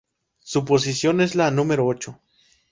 [0.39, 2.19] Su posición es la de número ocho.